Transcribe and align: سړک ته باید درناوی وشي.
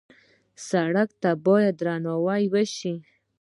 سړک 0.67 1.09
ته 1.21 1.31
باید 1.45 1.73
درناوی 1.79 2.43
وشي. 2.53 2.93